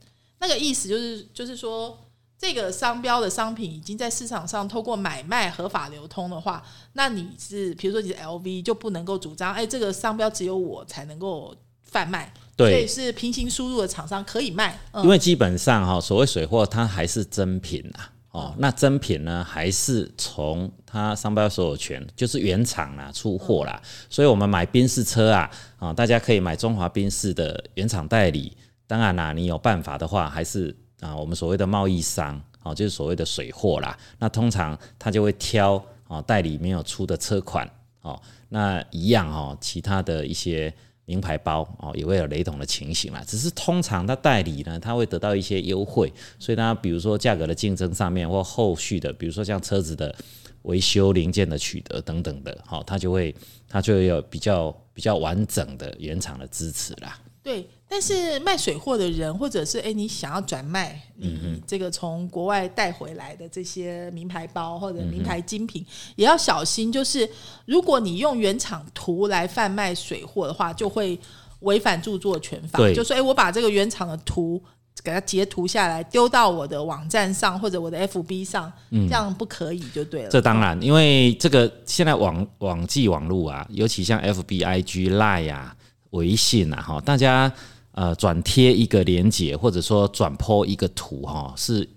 [0.47, 1.99] 那个意思就是，就是说，
[2.39, 14.79] 这个商标的商品已经在市场上透过买卖合法流通的话，那你是，比如说你是 LV，就不能够主张，哎，这个商标只有我才能够贩卖，对，所以是平行输入的厂商可以卖。
[14.97, 23.81] 因为基本上哈，所谓水货它还是真品啊，哦，那真品呢还是从它商标所有权，就是原厂啊出货啦，
[24.11, 28.55] 所以我们买宾士车啊，啊，大家可以买中华宾士的原厂代理。
[28.87, 33.97] 当然啦，你有办法的话，还是啊，我们所谓的贸易商，哦，就是所谓的水货啦。
[34.19, 37.69] 那通常他就会挑哦代理没有出的车款，
[38.03, 38.21] 哦，
[38.51, 40.73] 那一样哦，其他的一些
[41.07, 43.25] 名牌包哦，也会有雷同的情形啦。
[43.27, 50.15] 只是通常他代理呢，他会得到一些优惠，所以他比如说价格的竞争上面，或后续的，比如说像车子的
[50.63, 53.35] 维修零件的取得等等的，好，他就会
[53.69, 57.19] 他就有比较比较完整的原厂的支持啦。
[57.43, 57.67] 对。
[57.95, 65.87] 但是卖水货的人，或者是哎，你想要转卖你这个从国外带回来的这些名牌包或者名牌精品，
[66.17, 66.91] 也要小心。
[66.91, 67.29] 就是
[67.67, 71.17] 如果你用原厂图来贩卖水货的话，就会
[71.61, 72.81] 违反著作权法。
[72.93, 74.61] 就说哎，我把这个原厂的图
[75.05, 80.31] 给它截图下来，丢到我的网站上或者我的 FB 上，这样不可以就对了。
[80.31, 85.77] 这当然，因为这个现在网网际网络啊，尤其像 FB、IG、Line 啊、
[86.11, 87.53] 微信啊，哈，大家。
[87.95, 91.89] 呃，转贴一个连接，或者说转播一个图，哈，是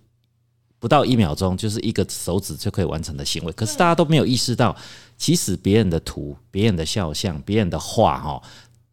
[0.77, 3.51] 不到一秒钟，就是一个手指就可以完成的行为。
[3.53, 4.75] 可是大家都没有意识到，
[5.17, 8.39] 其实别人的图、别人的肖像、别人的画，哈，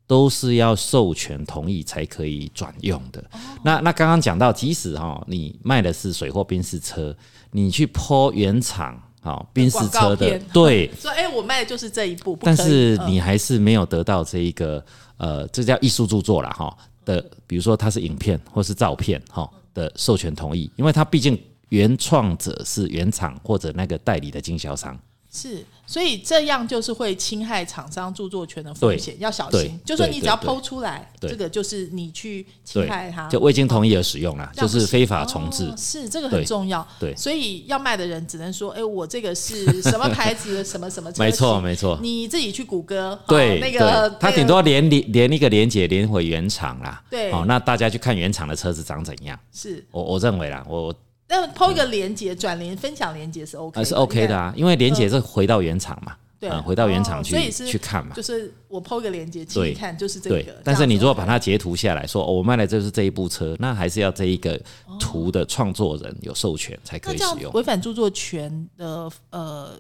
[0.07, 3.22] 都是要授权同意才可以转用的。
[3.62, 7.14] 那那刚刚讲到，即使哈，你卖的是水货宾士车，
[7.50, 14.82] 你去泼原厂哈宾士车的，对， 说哎，我卖的就是这一部，但是你还是没有得到这一个，
[15.18, 16.74] 呃，这叫艺术著作了，哈。
[17.05, 21.38] 的，比如说它是影片或是照片，哈的授权同意，因为它毕竟
[21.68, 24.98] 原创者是原厂或者那个代理的经销商。
[25.37, 29.76] 是，所以这样就是会侵害厂商著作权的风险，要小心。
[29.85, 35.74] 就说你只要剖出来，这个就是你去侵害它，就未经同意而使用了，就是非法重置。
[35.76, 36.87] 是，这个很重要。
[37.01, 41.99] 对，所以要卖的人只能说：“哎，我这个是 什么牌子，什么什么。”没错，没错。
[42.01, 47.03] 你自己去谷歌，对那个，他顶多连连连一个连接连回原厂啦。
[47.11, 49.37] 对，好，那大家去看原厂的车子长怎样？
[49.53, 50.95] 是我我认为啦，我。
[51.26, 60.60] 那抛一个连接转连分享连接是 OK，是 OK 的啊，因为连接是回到原厂嘛，对，回到原厂去去看嘛，就是我抛一个连接，去看就是这个。
[60.62, 64.60] 但是你如果把它截图下来说，我卖的就是这一部车，那还是要这一个
[65.00, 67.50] 图的创作人有授权才可以使用。
[67.52, 69.78] 违反著作权的呃，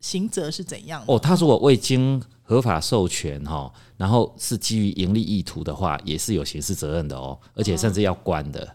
[0.00, 1.12] 刑责是怎样的？
[1.12, 3.72] 哦，他如果未经合法授权哈。
[3.96, 8.68] 然后是基于盈利意图的话，也是有刑事责任的哦，而且甚至要关的。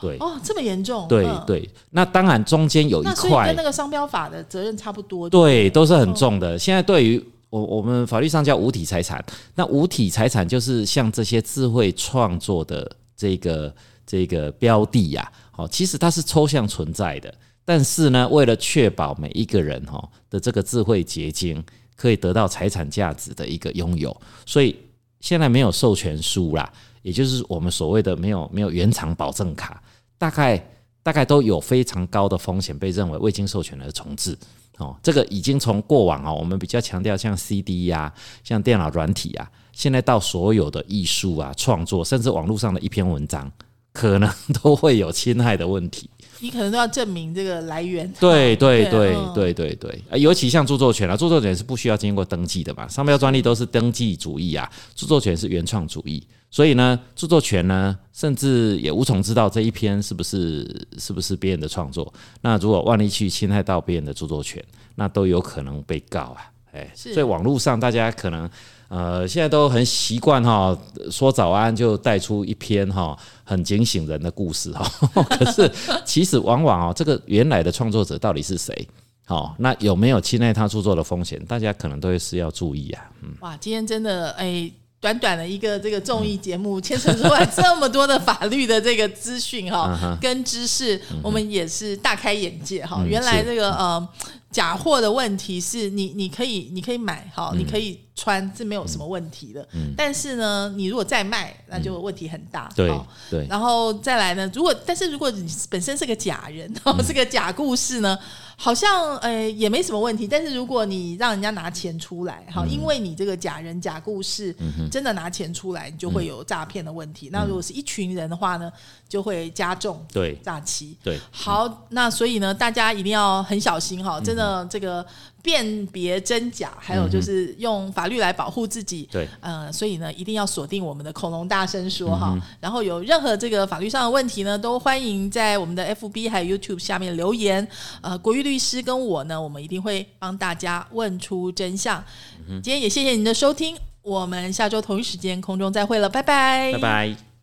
[0.00, 1.08] 对哦，这么严重？
[1.08, 5.30] 对对，那当然中间有一块跟那个商标法的责任差不多。
[5.30, 6.58] 对，都是很重的。
[6.58, 9.24] 现在对于我我们法律上叫无体财产，
[9.54, 13.74] 那无体财产就是像这些智慧创作的这个
[14.06, 17.32] 这个标的呀，哦，其实它是抽象存在的，
[17.64, 21.64] 但是呢，为了确保每一个人哈的这个智慧结晶。
[21.96, 24.76] 可以得到财产价值的一个拥有，所以
[25.20, 26.70] 现在没有授权书啦，
[27.02, 29.82] 也就是我们所谓的没有没有原厂保证卡，
[30.18, 30.62] 大概
[31.02, 34.36] 大概都有非常高的风险被认为未经授权而重置
[34.76, 34.94] 哦。
[35.02, 38.12] 这个已经从过往啊，我们比较强调像 CD 呀、
[38.44, 43.50] 像电脑软体啊，现在到所有的艺术啊创作，甚至网络上的一篇文章，
[43.92, 44.30] 可能
[44.62, 46.10] 都会有侵害的问题。
[46.40, 48.12] 你可能都要证明这个来源。
[48.20, 62.12] 对对对对对对，尤其像著作权啊，著作权是不需要经过登记的嘛，商标专利都是登记主义啊，著作权是原创主义，所以呢，著作权呢，甚至也无从知道这一篇是不是是不是别人的创作。
[62.42, 64.62] 那如果万一去侵害到别人的著作权，
[64.94, 66.50] 那都有可能被告啊。
[66.72, 68.48] 哎，所以网络上大家可能。
[68.88, 70.76] 呃，现在都很习惯哈，
[71.10, 74.86] 说早安就带出一篇哈很警醒人的故事哈。
[75.38, 75.70] 可是
[76.04, 78.88] 其实往往哦，这个原来的创作者到底是谁？
[79.24, 81.44] 好，那有没有侵害他著作的风险？
[81.46, 83.10] 大家可能都会是要注意啊。
[83.22, 84.70] 嗯，哇，今天真的哎。
[84.98, 93.04] 短短的一个这个综艺节目，牵扯出来这么多的法律的这个资讯哈，跟知识，我们也是大开眼界哈。
[93.06, 94.08] 原来这个呃
[94.56, 99.68] 假货的问题是你你可以你可以买哈，你可以穿是没有什么问题的。
[99.94, 102.66] 但是呢，你如果再卖，那就问题很大。
[102.74, 102.90] 对
[103.28, 103.46] 对。
[103.50, 108.18] 然后再来呢，如果但是如果你本身是个假人，然后是个假故事呢？
[108.58, 114.56] 好像呃也没什么问题，但是如果你让人家拿钱出来，哈，因为你这个假人假故事
[114.90, 117.28] 真的拿钱出来，你就会有诈骗的问题。
[117.30, 118.72] 那如果是一群人的话呢，
[119.08, 120.96] 就会加重对诈欺。
[121.02, 125.04] 对，好，那所以呢，大家一定要很小心哈，真的这个。
[125.42, 129.08] 辨别真假，还有就是用法律来保护自己。
[129.12, 132.36] 对，呃，所以呢，一定要锁定我们的恐龙大声说哈。
[132.58, 137.64] 然后有任何这个法律上的问题呢，都欢迎在我们的 FB 还有 YouTube 下面留言。
[138.00, 142.02] 呃，国玉律师跟我呢，我们一定会帮大家问出真相。
[142.48, 147.35] 今天也谢谢您的收听，我们下周同一时间空中再会了，拜拜，拜拜。